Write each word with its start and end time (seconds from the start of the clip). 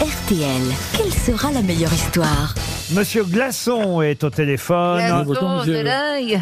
RTL, 0.00 0.62
quelle 0.96 1.12
sera 1.12 1.50
la 1.50 1.60
meilleure 1.60 1.92
histoire 1.92 2.54
Monsieur 2.92 3.24
Glaçon 3.24 4.00
est 4.00 4.22
au 4.22 4.30
téléphone. 4.30 4.98
Glaçon, 4.98 5.62
c'est 5.64 5.82
dingue. 5.82 6.40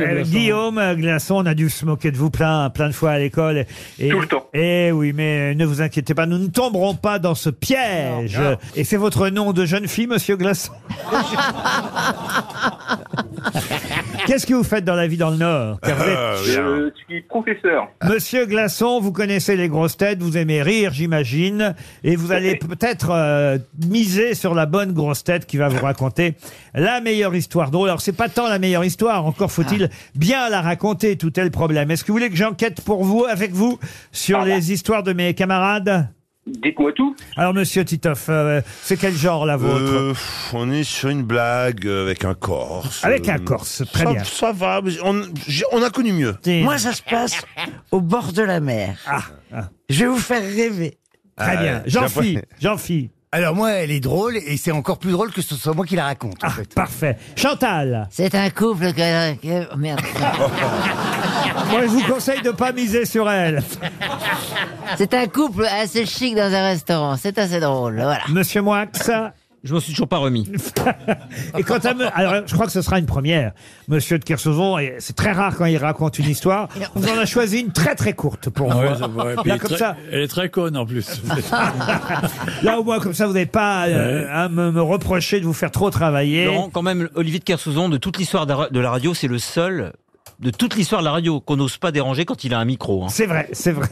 Euh, 0.00 0.22
Guillaume 0.22 0.80
Glaçon, 0.94 1.34
on 1.36 1.46
a 1.46 1.52
dû 1.52 1.68
se 1.68 1.84
moquer 1.84 2.10
de 2.10 2.16
vous 2.16 2.30
plein, 2.30 2.70
plein 2.70 2.88
de 2.88 2.94
fois 2.94 3.10
à 3.10 3.18
l'école. 3.18 3.66
Et, 3.98 4.08
Tout 4.08 4.20
le 4.20 4.26
temps. 4.26 4.46
Et 4.54 4.92
oui, 4.92 5.12
mais 5.14 5.54
ne 5.54 5.66
vous 5.66 5.82
inquiétez 5.82 6.14
pas, 6.14 6.24
nous 6.24 6.38
ne 6.38 6.46
tomberons 6.46 6.94
pas 6.94 7.18
dans 7.18 7.34
ce 7.34 7.50
piège. 7.50 8.40
Et 8.74 8.84
c'est 8.84 8.96
votre 8.96 9.28
nom 9.28 9.52
de 9.52 9.66
jeune 9.66 9.88
fille, 9.88 10.06
Monsieur 10.06 10.36
Glaçon 10.36 10.72
Qu'est-ce 14.26 14.46
que 14.46 14.54
vous 14.54 14.64
faites 14.64 14.84
dans 14.84 14.94
la 14.94 15.06
vie 15.06 15.16
dans 15.16 15.30
le 15.30 15.36
Nord 15.36 15.80
Car 15.80 15.96
vous 15.96 16.02
êtes- 16.04 16.44
Je 16.44 16.90
suis 17.06 17.22
professeur. 17.22 17.88
Monsieur 18.04 18.46
Glaçon, 18.46 19.00
vous 19.00 19.12
connaissez 19.12 19.56
les 19.56 19.68
grosses 19.68 19.96
têtes, 19.96 20.20
vous 20.22 20.36
aimez 20.36 20.62
rire, 20.62 20.92
j'imagine, 20.92 21.74
et 22.04 22.16
vous 22.16 22.32
allez 22.32 22.56
peut-être 22.56 23.10
euh, 23.10 23.58
miser 23.86 24.34
sur 24.34 24.54
la 24.54 24.66
bonne 24.66 24.92
grosse 24.92 25.22
tête 25.24 25.46
qui 25.46 25.56
va 25.56 25.68
vous 25.68 25.84
raconter 25.84 26.34
la 26.74 27.00
meilleure 27.00 27.34
histoire 27.34 27.70
drôle. 27.70 27.88
Alors 27.88 28.00
c'est 28.00 28.12
pas 28.12 28.28
tant 28.28 28.48
la 28.48 28.58
meilleure 28.58 28.84
histoire, 28.84 29.24
encore 29.26 29.50
faut-il 29.52 29.88
bien 30.14 30.48
la 30.50 30.60
raconter, 30.60 31.16
tout 31.16 31.38
est 31.38 31.44
le 31.44 31.50
problème. 31.50 31.90
Est-ce 31.90 32.02
que 32.04 32.08
vous 32.08 32.18
voulez 32.18 32.30
que 32.30 32.36
j'enquête 32.36 32.80
pour 32.80 33.04
vous, 33.04 33.24
avec 33.24 33.52
vous, 33.52 33.78
sur 34.12 34.42
les 34.42 34.72
histoires 34.72 35.02
de 35.02 35.12
mes 35.12 35.34
camarades? 35.34 36.08
Dites-moi 36.46 36.92
tout. 36.92 37.16
Alors 37.36 37.52
Monsieur 37.54 37.84
Titoff, 37.84 38.26
euh, 38.28 38.60
c'est 38.82 38.96
quel 38.96 39.14
genre 39.14 39.46
la 39.46 39.56
vôtre 39.56 39.82
Euh, 39.92 40.08
pff, 40.10 40.50
on 40.54 40.70
est 40.70 40.84
sur 40.84 41.08
une 41.08 41.24
blague 41.24 41.86
euh, 41.86 42.04
avec 42.04 42.24
un 42.24 42.34
Corse. 42.34 43.04
Avec 43.04 43.28
un 43.28 43.38
Corse, 43.38 43.82
très 43.92 44.04
ça, 44.04 44.12
bien. 44.12 44.22
Ça 44.24 44.52
va, 44.52 44.80
mais 44.80 44.92
on, 45.02 45.22
j'ai- 45.48 45.64
on 45.72 45.82
a 45.82 45.90
connu 45.90 46.12
mieux. 46.12 46.36
Moi, 46.62 46.78
ça 46.78 46.92
se 46.92 47.02
passe 47.02 47.42
au 47.90 48.00
bord 48.00 48.32
de 48.32 48.42
la 48.42 48.60
mer. 48.60 48.96
Ah, 49.06 49.22
ah, 49.52 49.68
Je 49.88 50.04
vais 50.04 50.10
vous 50.10 50.18
faire 50.18 50.40
rêver. 50.42 50.98
très 51.36 51.56
Ah, 51.56 51.56
bien. 51.56 51.82
j'ai 51.84 51.90
Jean-Phi, 51.90 52.34
l'impression- 52.34 52.42
Jean-Phi. 52.60 53.10
Alors 53.36 53.54
moi, 53.54 53.72
elle 53.72 53.90
est 53.90 54.00
drôle 54.00 54.38
et 54.38 54.56
c'est 54.56 54.70
encore 54.72 54.96
plus 54.96 55.10
drôle 55.12 55.30
que 55.30 55.42
ce 55.42 55.56
soit 55.56 55.74
moi 55.74 55.84
qui 55.84 55.94
la 55.94 56.04
raconte. 56.04 56.42
en 56.42 56.46
Ah, 56.46 56.50
fait. 56.50 56.72
parfait. 56.74 57.18
Chantal, 57.36 58.08
C'est 58.10 58.34
un 58.34 58.48
couple 58.48 58.94
que... 58.94 59.34
que- 59.34 59.68
oh, 59.70 59.76
merde. 59.76 60.00
moi 61.70 61.82
je 61.82 61.86
vous 61.88 62.02
conseille 62.04 62.40
de 62.40 62.50
pas 62.50 62.72
miser 62.72 63.04
sur 63.04 63.30
elle. 63.30 63.62
C'est 64.96 65.12
un 65.12 65.26
couple 65.26 65.66
assez 65.66 66.06
chic 66.06 66.34
dans 66.34 66.50
un 66.50 66.68
restaurant. 66.68 67.16
C'est 67.18 67.36
assez 67.36 67.60
drôle, 67.60 67.96
voilà. 67.96 68.22
Monsieur 68.30 68.62
Moix. 68.62 68.86
Je 69.64 69.74
m'en 69.74 69.80
suis 69.80 69.92
toujours 69.92 70.06
pas 70.08 70.18
remis. 70.18 70.48
Et 71.58 71.62
quant 71.64 71.78
à 71.78 71.94
me... 71.94 72.04
Alors, 72.16 72.42
je 72.46 72.54
crois 72.54 72.66
que 72.66 72.72
ce 72.72 72.82
sera 72.82 72.98
une 73.00 73.06
première. 73.06 73.52
Monsieur 73.88 74.18
de 74.18 74.24
Kersauzon, 74.24 74.78
et 74.78 74.94
c'est 75.00 75.16
très 75.16 75.32
rare 75.32 75.56
quand 75.56 75.64
il 75.64 75.76
raconte 75.78 76.18
une 76.20 76.28
histoire. 76.28 76.68
On 76.94 77.02
en 77.02 77.18
a 77.18 77.26
choisi 77.26 77.60
une 77.60 77.72
très 77.72 77.94
très 77.96 78.12
courte 78.12 78.48
pour 78.50 78.70
vous. 78.72 78.78
Ouais, 78.78 78.96
ça. 78.96 79.08
Puis 79.08 79.16
Là, 79.26 79.34
elle, 79.44 79.50
est 79.52 79.58
comme 79.58 79.70
très, 79.70 79.78
ça, 79.78 79.96
elle 80.12 80.20
est 80.22 80.28
très 80.28 80.50
conne 80.50 80.76
en 80.76 80.86
plus. 80.86 81.20
là, 82.62 82.78
au 82.78 82.84
moins, 82.84 83.00
comme 83.00 83.14
ça, 83.14 83.26
vous 83.26 83.32
n'avez 83.32 83.46
pas 83.46 83.86
euh, 83.88 84.26
à 84.30 84.48
me, 84.48 84.70
me 84.70 84.82
reprocher 84.82 85.40
de 85.40 85.44
vous 85.44 85.52
faire 85.52 85.70
trop 85.70 85.90
travailler. 85.90 86.44
Laurent, 86.46 86.70
quand 86.72 86.82
même, 86.82 87.08
Olivier 87.14 87.38
de 87.40 87.44
Kersauzon, 87.44 87.88
de 87.88 87.96
toute 87.96 88.18
l'histoire 88.18 88.46
de 88.46 88.52
la- 88.54 88.68
de 88.70 88.80
la 88.80 88.90
radio, 88.90 89.14
c'est 89.14 89.28
le 89.28 89.38
seul 89.38 89.92
de 90.38 90.50
toute 90.50 90.76
l'histoire 90.76 91.00
de 91.00 91.06
la 91.06 91.12
radio 91.12 91.40
qu'on 91.40 91.56
n'ose 91.56 91.78
pas 91.78 91.92
déranger 91.92 92.26
quand 92.26 92.44
il 92.44 92.52
a 92.52 92.58
un 92.58 92.64
micro. 92.66 93.04
hein. 93.04 93.08
C'est 93.08 93.24
vrai, 93.26 93.48
c'est 93.52 93.72
vrai. 93.72 93.88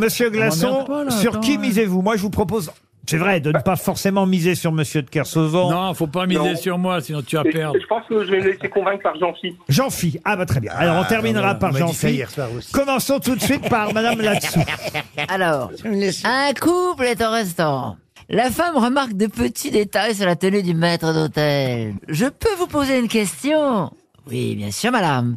Monsieur 0.00 0.30
Glaçon, 0.30 0.68
m'emmerde 0.68 0.86
pas, 0.86 1.04
là, 1.04 1.10
sur 1.10 1.32
attends, 1.32 1.40
qui 1.40 1.52
ouais. 1.52 1.58
misez-vous? 1.58 2.00
Moi, 2.00 2.16
je 2.16 2.22
vous 2.22 2.30
propose, 2.30 2.70
c'est 3.06 3.16
vrai, 3.16 3.40
de 3.40 3.50
ne 3.52 3.58
pas 3.58 3.76
forcément 3.76 4.26
miser 4.26 4.54
sur 4.54 4.70
Monsieur 4.72 5.02
de 5.02 5.10
Kersauzon. 5.10 5.70
non, 5.70 5.94
faut 5.94 6.06
pas 6.06 6.26
miser 6.26 6.38
Non. 6.52 6.56
sur 6.56 6.78
moi, 6.78 7.00
sinon 7.00 7.22
tu 7.22 7.36
vas 7.36 7.42
Et 7.44 7.50
perdre. 7.50 7.78
Je 7.80 7.86
pense 7.86 8.06
que 8.08 8.24
je 8.24 8.30
vais 8.30 8.38
me 8.40 8.50
laisser 8.52 8.68
convaincre 8.68 9.02
par 9.02 9.16
Jean-Phi. 9.18 9.56
Jean-Phi. 9.68 10.20
Ah, 10.24 10.36
bah 10.36 10.46
très 10.46 10.60
bien. 10.60 10.72
Alors, 10.76 10.96
on 11.00 11.04
terminera 11.04 11.54
voilà, 11.54 11.54
par 11.56 11.76
soir 11.76 11.90
aussi. 11.90 12.22
Commençons 12.72 13.18
tout 13.18 13.34
de 13.34 13.40
suite 13.40 13.68
par 13.68 13.92
Madame 13.92 14.20
là-dessous. 14.20 14.60
Alors, 15.28 15.70
un 16.24 16.52
couple 16.54 17.04
est 17.04 17.20
au 17.22 17.30
restaurant. 17.30 17.96
La 18.28 18.48
femme 18.50 18.76
remarque 18.76 19.14
de 19.14 19.26
petits 19.26 19.72
détails 19.72 20.14
sur 20.14 20.26
la 20.26 20.36
tenue 20.36 20.62
du 20.62 20.74
maître 20.74 21.12
d'hôtel. 21.12 21.94
Je 22.06 22.26
peux 22.26 22.54
vous 22.58 22.68
poser 22.68 22.98
une 23.00 23.08
question? 23.08 23.90
Oui, 24.28 24.54
bien 24.54 24.70
sûr, 24.70 24.92
madame. 24.92 25.36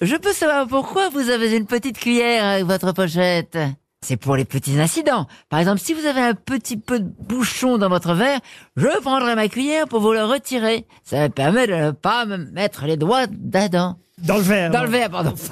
Je 0.00 0.14
peux 0.14 0.32
savoir 0.32 0.68
pourquoi 0.68 1.08
vous 1.08 1.28
avez 1.30 1.56
une 1.56 1.66
petite 1.66 1.98
cuillère 1.98 2.44
avec 2.44 2.64
votre 2.64 2.92
pochette? 2.92 3.58
C'est 4.00 4.16
pour 4.16 4.36
les 4.36 4.44
petits 4.44 4.78
incidents. 4.80 5.26
Par 5.48 5.58
exemple, 5.60 5.80
si 5.80 5.92
vous 5.94 6.06
avez 6.06 6.20
un 6.20 6.34
petit 6.34 6.76
peu 6.76 7.00
de 7.00 7.10
bouchon 7.20 7.78
dans 7.78 7.88
votre 7.88 8.14
verre, 8.14 8.38
je 8.76 8.86
prendrai 9.00 9.34
ma 9.34 9.48
cuillère 9.48 9.88
pour 9.88 10.00
vous 10.00 10.12
le 10.12 10.24
retirer. 10.24 10.86
Ça 11.04 11.18
me 11.22 11.28
permet 11.28 11.66
de 11.66 11.74
ne 11.74 11.90
pas 11.90 12.24
me 12.24 12.36
mettre 12.36 12.84
les 12.86 12.96
doigts 12.96 13.26
dedans. 13.28 13.98
Dans 14.18 14.36
le 14.36 14.42
verre. 14.42 14.70
Dans 14.70 14.82
le 14.82 14.88
verre, 14.90 15.10
pardon. 15.10 15.32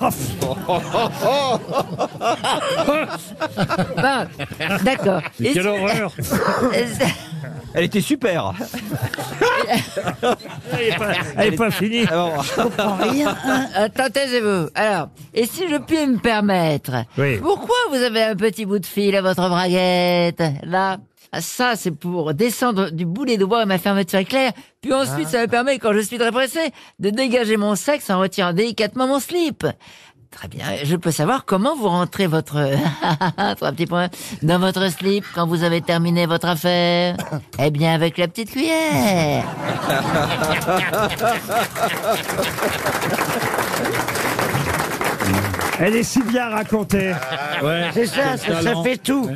Bon, 3.96 4.26
D'accord. 4.84 5.22
Et 5.40 5.52
Quelle 5.52 5.62
si- 5.62 5.68
horreur 5.68 6.12
Elle 7.74 7.84
était 7.84 8.00
super. 8.00 8.52
Elle 10.72 10.88
n'est 10.90 10.96
pas, 10.96 11.12
elle 11.36 11.52
est 11.54 11.56
pas 11.56 11.70
finie. 11.70 12.04
Rien. 12.04 13.36
hein. 13.44 13.66
Attends, 13.74 14.10
taisez-vous. 14.12 14.68
Alors, 14.74 15.08
et 15.34 15.46
si 15.46 15.68
je 15.68 15.76
puis 15.76 16.06
me 16.06 16.18
permettre, 16.18 17.04
Oui. 17.18 17.38
pourquoi 17.38 17.76
vous 17.90 17.96
avez 18.02 18.22
un 18.22 18.36
petit 18.36 18.66
bout 18.66 18.78
de 18.78 18.86
fil 18.86 19.14
à 19.16 19.22
votre 19.22 19.48
braguette 19.48 20.42
Là, 20.64 20.98
Ah, 21.32 21.40
ça 21.40 21.74
c'est 21.76 21.90
pour 21.90 22.34
descendre 22.34 22.90
du 22.90 23.04
bout 23.04 23.24
des 23.26 23.36
doigts 23.36 23.66
ma 23.66 23.78
fermeture 23.78 24.20
éclair, 24.20 24.52
puis 24.80 24.92
ensuite 24.92 25.28
ça 25.28 25.42
me 25.42 25.46
permet, 25.48 25.78
quand 25.78 25.92
je 25.92 26.00
suis 26.00 26.18
très 26.18 26.30
pressé, 26.32 26.60
de 27.00 27.10
dégager 27.10 27.56
mon 27.56 27.74
sexe 27.74 28.08
en 28.10 28.20
retirant 28.20 28.52
délicatement 28.52 29.06
mon 29.06 29.18
slip. 29.20 29.66
Très 30.36 30.48
bien, 30.48 30.66
je 30.84 30.96
peux 30.96 31.10
savoir 31.10 31.46
comment 31.46 31.74
vous 31.74 31.88
rentrez 31.88 32.26
votre... 32.26 32.56
Trois 33.56 33.72
petits 33.72 33.86
points. 33.86 34.08
Dans 34.42 34.58
votre 34.58 34.86
slip 34.92 35.24
quand 35.34 35.46
vous 35.46 35.62
avez 35.62 35.80
terminé 35.80 36.26
votre 36.26 36.46
affaire? 36.48 37.16
Eh 37.58 37.70
bien 37.70 37.94
avec 37.94 38.18
la 38.18 38.28
petite 38.28 38.50
cuillère. 38.50 39.44
Elle 45.78 45.94
est 45.96 46.02
si 46.02 46.22
bien 46.22 46.48
racontée. 46.48 47.12
Ouais, 47.62 47.90
C'est 47.92 48.06
ça, 48.06 48.36
ça, 48.38 48.82
fait 48.82 48.96
tout. 48.96 49.28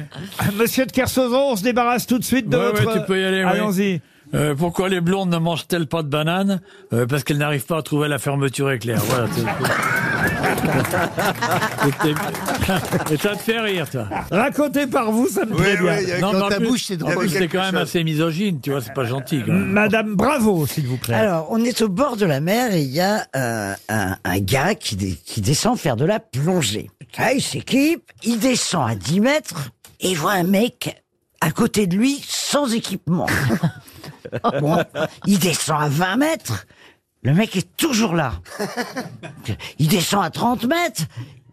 Monsieur 0.59 0.87
de 0.87 0.93
Kersauzon, 0.93 1.51
on 1.53 1.57
se 1.57 1.63
débarrasse 1.63 2.07
tout 2.07 2.19
de 2.19 2.25
suite 2.25 2.49
de 2.49 2.57
Ouais, 2.57 2.65
votre... 2.73 2.87
ouais, 2.87 3.01
tu 3.01 3.07
peux 3.07 3.21
y 3.21 3.25
aller, 3.25 3.45
ouais. 3.45 3.51
Allons-y. 3.51 4.01
Euh, 4.33 4.55
pourquoi 4.55 4.89
les 4.89 5.01
blondes 5.01 5.29
ne 5.31 5.39
mangent-elles 5.39 5.87
pas 5.89 6.03
de 6.03 6.09
bananes? 6.09 6.61
Euh, 6.93 7.05
Parce 7.07 7.25
qu'elles 7.25 7.39
n'arrivent 7.39 7.67
pas 7.67 7.79
à 7.79 7.83
trouver 7.83 8.09
la 8.09 8.19
fermeture 8.19 8.71
éclair. 8.71 9.01
Voilà. 9.05 9.27
c'est- 9.35 9.43
Et 13.11 13.17
ça 13.17 13.35
te 13.35 13.39
fait 13.43 13.61
rire, 13.61 13.89
toi. 13.91 14.07
Raconté 14.31 14.87
par 14.87 15.11
vous, 15.13 15.29
ça 15.29 15.45
me 15.45 15.55
plaît 15.55 15.77
bien. 15.77 16.19
Non, 16.21 16.33
Dans 16.33 16.39
mais 16.39 16.45
en 16.45 16.49
ta 16.49 16.57
plus- 16.57 16.67
bouche, 16.69 16.85
c'est 16.87 17.03
en 17.03 17.11
drôle. 17.11 17.19
plus, 17.27 17.31
c'est 17.31 17.49
quand 17.49 17.63
même 17.63 17.77
assez 17.77 18.03
misogyne, 18.05 18.61
tu 18.61 18.71
vois, 18.71 18.81
c'est 18.81 18.95
pas 18.95 19.05
gentil. 19.05 19.43
Quand 19.45 19.53
même. 19.53 19.67
Madame 19.73 20.15
Bravo, 20.15 20.67
s'il 20.67 20.87
vous 20.87 20.97
plaît. 20.97 21.15
Alors, 21.15 21.49
on 21.51 21.63
est 21.65 21.83
au 21.83 21.89
bord 21.89 22.17
de 22.17 22.27
la 22.27 22.41
mer 22.41 22.73
et 22.75 22.83
il 22.83 22.91
y 22.91 23.01
a 23.01 23.27
euh, 23.37 23.75
un, 23.89 24.17
un 24.25 24.39
gars 24.41 24.75
qui, 24.75 24.97
dé- 24.97 25.19
qui 25.25 25.41
descend 25.41 25.79
faire 25.79 25.97
de 25.97 26.05
la 26.05 26.21
plongée. 26.21 26.91
Là, 27.19 27.33
il 27.33 27.43
s'équipe, 27.43 28.11
il 28.23 28.39
descend 28.39 28.89
à 28.91 28.95
10 28.95 29.21
mètres 29.21 29.71
et 30.01 30.11
il 30.11 30.17
voit 30.17 30.33
un 30.33 30.45
mec 30.45 31.03
à 31.41 31.51
côté 31.51 31.87
de 31.87 31.97
lui 31.97 32.23
sans 32.29 32.73
équipement. 32.75 33.27
bon, 34.61 34.79
il 35.27 35.39
descend 35.39 35.83
à 35.83 35.89
20 35.89 36.17
mètres, 36.17 36.67
le 37.23 37.35
mec 37.35 37.55
est 37.57 37.77
toujours 37.77 38.15
là. 38.15 38.33
Il 39.79 39.89
descend 39.89 40.25
à 40.25 40.31
30 40.31 40.65
mètres, 40.65 41.03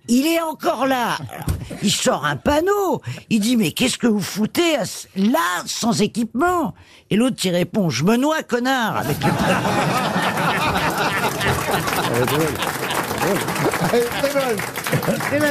il 0.10 0.26
est 0.26 0.40
encore 0.40 0.88
là. 0.88 1.18
Il 1.84 1.92
sort 1.92 2.26
un 2.26 2.38
panneau, 2.38 3.02
il 3.30 3.42
dit 3.42 3.58
mais 3.58 3.74
qu'est-ce 3.74 3.98
que 3.98 4.08
vous 4.08 4.22
foutez 4.22 4.78
à 4.78 4.86
ce- 4.86 5.08
là 5.18 5.64
sans 5.66 6.02
équipement? 6.02 6.74
Et 7.10 7.18
l'autre 7.18 7.36
il 7.44 7.54
répond 7.54 7.90
je 7.90 8.06
me 8.06 8.16
noie 8.16 8.42
connard 8.44 8.96
avec 8.98 9.18
le 9.22 9.30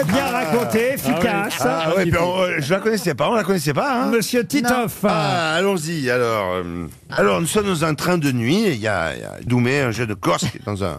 Bien 0.07 0.27
raconté, 0.27 0.95
efficace. 0.95 1.59
Ah 1.61 1.93
ouais, 1.97 2.05
puis 2.07 2.19
on- 2.19 2.41
euh, 2.41 2.57
je 2.61 2.73
la 2.73 2.81
connaissais 2.81 3.15
pas, 3.15 3.31
on 3.31 3.35
la 3.35 3.45
connaissait 3.45 3.73
pas. 3.75 4.03
Hein 4.05 4.11
Monsieur 4.11 4.47
Titoff. 4.47 4.99
Ah, 5.05 5.55
allons-y. 5.55 6.11
Alors, 6.11 6.53
euh, 6.55 6.87
alors 7.11 7.41
nous 7.41 7.47
sommes 7.47 7.67
dans 7.67 7.85
un 7.85 7.95
train 7.95 8.19
de 8.19 8.33
nuit. 8.33 8.63
et 8.65 8.73
Il 8.73 8.81
y 8.81 8.89
a, 8.89 9.15
il 9.15 9.21
y 9.21 9.25
a 9.25 9.37
Doumé, 9.45 9.81
un 9.81 9.91
jeune 9.91 10.15
Corse, 10.15 10.45
qui 10.51 10.59
est 10.59 10.65
dans 10.67 10.85
un, 10.85 10.99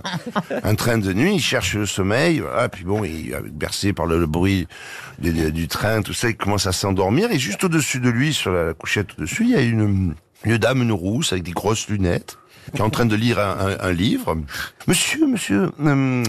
un 0.63 0.75
train 0.75 0.97
de 0.97 1.13
nuit. 1.13 1.35
Il 1.35 1.41
cherche 1.41 1.75
le 1.75 1.85
sommeil. 1.85 2.39
Voilà, 2.39 2.69
puis 2.69 2.83
bon, 2.83 3.03
il 3.03 3.31
est 3.31 3.41
bercé 3.51 3.93
par 3.93 4.05
le, 4.05 4.19
le 4.19 4.27
bruit 4.27 4.67
du, 5.19 5.31
du- 5.31 5.51
du 5.51 5.67
train, 5.67 6.01
tout 6.01 6.13
ça. 6.13 6.29
Il 6.29 6.35
commence 6.37 6.67
à 6.67 6.71
s'endormir. 6.71 7.31
Et 7.31 7.39
juste 7.39 7.63
au-dessus 7.63 7.99
de 7.99 8.09
lui, 8.09 8.33
sur 8.33 8.51
la, 8.51 8.65
la 8.65 8.73
couchette 8.73 9.07
au-dessus, 9.17 9.43
il 9.43 9.49
y 9.51 9.55
a 9.55 9.61
une, 9.61 10.13
une 10.43 10.57
dame, 10.57 10.81
une 10.81 10.91
rousse, 10.91 11.31
avec 11.31 11.43
des 11.43 11.51
grosses 11.51 11.87
lunettes, 11.89 12.37
qui 12.73 12.77
est 12.79 12.81
en 12.81 12.89
train 12.89 13.05
de 13.05 13.15
lire 13.15 13.39
un, 13.39 13.57
un- 13.71 13.79
un 13.79 13.91
livre. 13.93 14.37
Monsieur, 14.87 15.27
monsieur, 15.27 15.71
euh, 15.85 16.23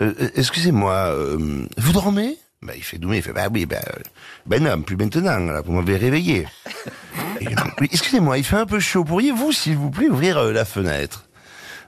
euh, 0.00 0.12
excusez-moi, 0.34 0.92
euh, 0.92 1.66
vous 1.78 1.92
dormez? 1.92 2.36
Ben, 2.62 2.72
il 2.76 2.82
fait 2.82 2.98
Doumé, 2.98 3.18
il 3.18 3.22
fait, 3.22 3.32
bah 3.32 3.48
oui, 3.52 3.66
ben, 3.66 3.80
euh, 3.86 4.00
ben 4.46 4.62
non, 4.62 4.80
plus 4.82 4.96
maintenant, 4.96 5.38
là, 5.38 5.60
vous 5.60 5.72
m'avez 5.72 5.96
réveillé. 5.96 6.46
Excusez-moi, 7.80 8.38
il 8.38 8.44
fait 8.44 8.56
un 8.56 8.66
peu 8.66 8.80
chaud. 8.80 9.04
Pourriez-vous, 9.04 9.52
s'il 9.52 9.76
vous 9.76 9.90
plaît, 9.90 10.08
ouvrir 10.08 10.38
euh, 10.38 10.52
la 10.52 10.64
fenêtre? 10.64 11.28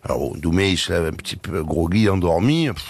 Alors, 0.05 0.19
bon, 0.19 0.35
Doumé, 0.37 0.71
il 0.71 0.79
se 0.79 0.93
lève 0.93 1.07
un 1.07 1.13
petit 1.17 1.37
peu 1.37 1.63
groggy, 1.65 2.09
endormi, 2.09 2.69
pff, 2.69 2.85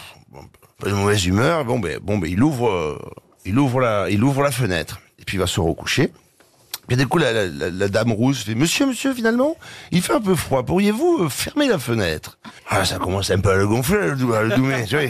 pas 0.79 0.89
de 0.89 0.95
mauvaise 0.95 1.25
humeur. 1.25 1.65
Bon, 1.65 1.79
ben, 1.79 1.99
bon, 2.03 2.19
ben, 2.19 2.31
il 2.31 2.43
ouvre, 2.43 3.01
il 3.47 3.59
ouvre 3.59 3.81
la, 3.81 4.11
il 4.11 4.23
ouvre 4.23 4.43
la 4.43 4.51
fenêtre. 4.51 5.01
Et 5.19 5.25
puis, 5.25 5.37
il 5.37 5.41
va 5.41 5.47
se 5.47 5.61
recoucher. 5.61 6.13
Puis 6.89 6.97
du 6.97 7.07
coup, 7.07 7.19
la, 7.19 7.33
la- 7.33 7.47
la- 7.47 7.71
la 7.71 7.89
dame 7.89 8.13
rousse 8.13 8.43
fait 8.45 8.55
Monsieur, 8.55 8.87
monsieur, 8.87 9.13
finalement, 9.15 9.57
il 9.93 10.01
fait 10.03 10.15
un 10.15 10.21
peu 10.21 10.35
froid. 10.35 10.63
Pourriez-vous 10.65 11.25
euh, 11.25 11.29
fermer 11.29 11.69
la 11.69 11.79
fenêtre? 11.79 12.39
Ah, 12.71 12.85
ça 12.87 12.97
commence 12.99 13.31
un 13.31 13.39
peu 13.39 13.51
à 13.51 13.57
le 13.57 13.69
gonfler, 13.69 14.09
le, 14.09 14.17
Dou- 14.17 14.33
le 14.33 14.49
Doumé. 14.57 14.85
Tu 14.87 14.97
vois, 14.97 15.05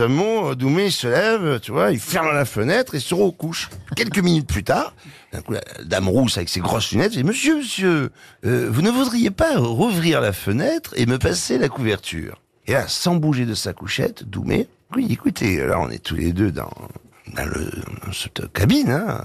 un 0.00 0.08
mot, 0.08 0.54
Doumé 0.54 0.86
il 0.86 0.92
se 0.92 1.08
lève, 1.08 1.58
tu 1.60 1.72
vois, 1.72 1.90
il 1.90 1.98
ferme 1.98 2.32
la 2.32 2.44
fenêtre 2.44 2.94
et 2.94 3.00
se 3.00 3.14
recouche. 3.14 3.68
Quelques 3.96 4.18
minutes 4.20 4.46
plus 4.46 4.62
tard, 4.64 4.94
d'un 5.32 5.40
coup, 5.42 5.52
la, 5.52 5.60
la 5.78 5.84
dame 5.84 6.08
rousse 6.08 6.36
avec 6.36 6.48
ses 6.48 6.60
grosses 6.60 6.92
lunettes 6.92 7.14
fait 7.14 7.24
Monsieur, 7.24 7.56
monsieur, 7.58 8.10
euh, 8.46 8.68
vous 8.70 8.82
ne 8.82 8.90
voudriez 8.90 9.30
pas 9.30 9.56
rouvrir 9.58 10.20
la 10.20 10.32
fenêtre 10.32 10.92
et 10.96 11.04
me 11.06 11.18
passer 11.18 11.58
la 11.58 11.68
couverture? 11.68 12.40
Et 12.68 12.72
là, 12.74 12.84
sans 12.86 13.16
bouger 13.16 13.44
de 13.44 13.54
sa 13.54 13.72
couchette, 13.72 14.22
Doumé, 14.28 14.68
oui, 14.94 15.06
écoutez, 15.10 15.56
là, 15.66 15.80
on 15.80 15.90
est 15.90 16.02
tous 16.02 16.14
les 16.14 16.32
deux 16.32 16.52
dans, 16.52 16.70
dans, 17.34 17.44
le, 17.44 17.70
dans 18.06 18.12
cette 18.12 18.52
cabine, 18.52 18.90
hein. 18.90 19.20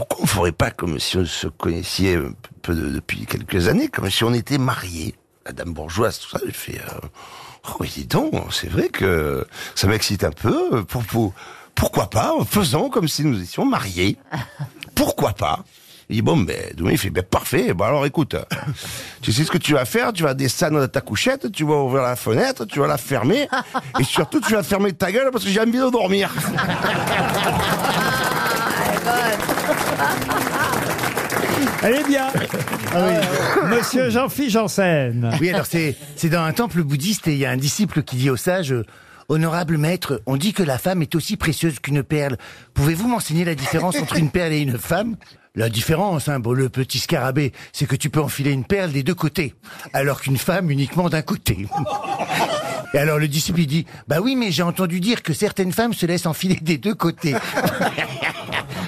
Pourquoi 0.00 0.24
on 0.24 0.26
ferait 0.26 0.52
pas 0.52 0.70
comme 0.70 0.98
si 0.98 1.18
on 1.18 1.26
se 1.26 1.46
connaissait 1.46 2.18
depuis 2.66 3.26
quelques 3.26 3.68
années, 3.68 3.88
comme 3.88 4.10
si 4.10 4.24
on 4.24 4.32
était 4.32 4.56
mariés 4.56 5.14
La 5.44 5.52
dame 5.52 5.74
bourgeoise, 5.74 6.18
tout 6.20 6.30
ça, 6.30 6.38
elle 6.42 6.54
fait... 6.54 6.78
Euh, 6.80 7.06
oh, 7.78 7.84
dis 7.84 8.06
donc, 8.06 8.32
c'est 8.50 8.70
vrai 8.70 8.88
que 8.88 9.46
ça 9.74 9.88
m'excite 9.88 10.24
un 10.24 10.30
peu. 10.30 10.84
Pour, 10.84 11.04
pour- 11.04 11.34
pourquoi 11.74 12.08
pas 12.08 12.32
Faisons 12.48 12.88
comme 12.88 13.08
si 13.08 13.24
nous 13.26 13.42
étions 13.42 13.66
mariés. 13.66 14.16
Pourquoi 14.94 15.32
pas 15.34 15.64
il 16.08 16.16
dit, 16.16 16.22
bon, 16.22 16.38
ben, 16.38 16.56
il 16.90 16.98
fait, 16.98 17.10
ben, 17.10 17.22
parfait. 17.22 17.70
Alors, 17.78 18.04
écoute, 18.04 18.34
tu 19.22 19.32
sais 19.32 19.44
ce 19.44 19.50
que 19.52 19.58
tu 19.58 19.74
vas 19.74 19.84
faire? 19.84 20.12
Tu 20.12 20.24
vas 20.24 20.34
descendre 20.34 20.80
de 20.80 20.86
ta 20.86 21.00
couchette, 21.02 21.52
tu 21.52 21.64
vas 21.64 21.74
ouvrir 21.76 22.02
la 22.02 22.16
fenêtre, 22.16 22.64
tu 22.64 22.80
vas 22.80 22.88
la 22.88 22.98
fermer, 22.98 23.46
et 24.00 24.02
surtout, 24.02 24.40
tu 24.40 24.54
vas 24.54 24.64
fermer 24.64 24.92
ta 24.92 25.12
gueule 25.12 25.30
parce 25.30 25.44
que 25.44 25.50
j'ai 25.50 25.60
envie 25.60 25.70
de 25.78 25.88
dormir. 25.88 26.32
Elle 31.82 31.94
est 31.94 32.06
bien. 32.06 32.28
Monsieur 33.68 34.10
Jean-Philippe 34.10 34.50
Janssen. 34.50 35.30
Oui, 35.40 35.50
alors 35.50 35.66
c'est 35.66 35.96
c'est 36.16 36.28
dans 36.28 36.42
un 36.42 36.52
temple 36.52 36.82
bouddhiste 36.82 37.28
et 37.28 37.32
il 37.32 37.38
y 37.38 37.46
a 37.46 37.50
un 37.50 37.56
disciple 37.56 38.02
qui 38.02 38.16
dit 38.16 38.30
au 38.30 38.36
sage 38.36 38.72
euh, 38.72 38.84
Honorable 39.30 39.78
maître, 39.78 40.20
on 40.26 40.36
dit 40.36 40.52
que 40.52 40.64
la 40.64 40.76
femme 40.76 41.02
est 41.02 41.14
aussi 41.14 41.36
précieuse 41.36 41.78
qu'une 41.78 42.02
perle. 42.02 42.36
Pouvez-vous 42.74 43.06
m'enseigner 43.06 43.44
la 43.44 43.54
différence 43.54 43.96
entre 43.96 44.16
une 44.16 44.28
perle 44.28 44.52
et 44.52 44.58
une 44.58 44.76
femme? 44.76 45.14
La 45.54 45.68
différence, 45.68 46.28
hein, 46.28 46.40
bon, 46.40 46.52
le 46.52 46.68
petit 46.68 46.98
scarabée, 46.98 47.52
c'est 47.72 47.86
que 47.86 47.94
tu 47.94 48.10
peux 48.10 48.20
enfiler 48.20 48.50
une 48.50 48.64
perle 48.64 48.90
des 48.90 49.04
deux 49.04 49.14
côtés, 49.14 49.54
alors 49.92 50.20
qu'une 50.20 50.36
femme 50.36 50.70
uniquement 50.70 51.08
d'un 51.08 51.22
côté. 51.22 51.66
Et 52.92 52.98
alors 52.98 53.18
le 53.18 53.28
disciple 53.28 53.60
il 53.60 53.66
dit 53.66 53.86
Bah 54.08 54.18
oui, 54.20 54.34
mais 54.34 54.50
j'ai 54.50 54.64
entendu 54.64 54.98
dire 54.98 55.22
que 55.22 55.32
certaines 55.32 55.72
femmes 55.72 55.94
se 55.94 56.06
laissent 56.06 56.26
enfiler 56.26 56.58
des 56.60 56.76
deux 56.76 56.94
côtés. 56.94 57.34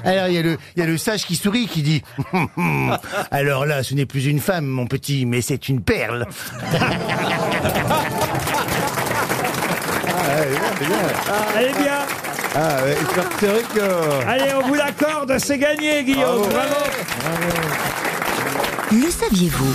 Alors 0.05 0.29
il 0.29 0.35
y, 0.35 0.39
a 0.39 0.43
le, 0.43 0.59
il 0.77 0.81
y 0.81 0.83
a 0.83 0.87
le 0.87 0.99
sage 0.99 1.25
qui 1.25 1.37
sourit 1.37 1.67
qui 1.67 1.83
dit 1.83 2.03
Alors 3.31 3.67
là, 3.67 3.83
ce 3.83 3.95
n'est 3.95 4.07
plus 4.07 4.27
une 4.27 4.41
femme, 4.41 4.67
mon 4.67 4.87
petit, 4.87 5.27
mais 5.27 5.41
c'est 5.41 5.69
une 5.69 5.83
perle. 5.83 6.27
Elle 11.57 11.65
est 11.65 11.79
bien. 11.79 11.99
Ah, 12.55 12.79
c'est 13.39 13.47
vrai 13.47 13.63
que... 13.75 14.27
Allez, 14.29 14.53
on 14.55 14.67
vous 14.67 14.75
l'accorde, 14.75 15.39
c'est 15.39 15.59
gagné, 15.59 16.05
Guillaume. 16.05 16.49
Bravo. 16.49 16.77
Le 18.93 19.11
saviez-vous? 19.11 19.75